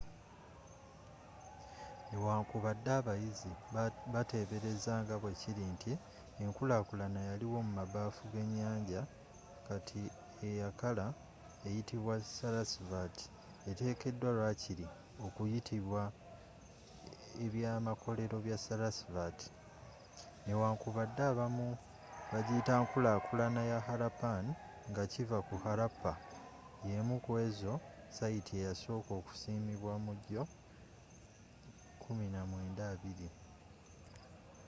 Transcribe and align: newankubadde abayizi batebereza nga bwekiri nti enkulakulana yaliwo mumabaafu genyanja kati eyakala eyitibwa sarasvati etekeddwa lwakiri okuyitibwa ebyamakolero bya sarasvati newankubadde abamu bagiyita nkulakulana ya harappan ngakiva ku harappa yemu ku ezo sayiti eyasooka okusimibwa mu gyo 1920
newankubadde 2.09 2.89
abayizi 2.99 3.51
batebereza 4.13 4.93
nga 5.01 5.15
bwekiri 5.21 5.63
nti 5.75 5.91
enkulakulana 6.43 7.19
yaliwo 7.29 7.57
mumabaafu 7.67 8.23
genyanja 8.35 9.01
kati 9.67 10.01
eyakala 10.47 11.05
eyitibwa 11.67 12.15
sarasvati 12.35 13.25
etekeddwa 13.69 14.29
lwakiri 14.37 14.85
okuyitibwa 15.25 16.03
ebyamakolero 17.45 18.37
bya 18.45 18.57
sarasvati 18.65 19.47
newankubadde 20.45 21.23
abamu 21.31 21.67
bagiyita 22.31 22.73
nkulakulana 22.83 23.61
ya 23.71 23.79
harappan 23.87 24.45
ngakiva 24.91 25.37
ku 25.47 25.55
harappa 25.63 26.13
yemu 26.89 27.15
ku 27.25 27.31
ezo 27.47 27.73
sayiti 28.17 28.51
eyasooka 28.59 29.11
okusimibwa 29.19 29.93
mu 30.05 30.13
gyo 30.27 30.43
1920 32.11 33.29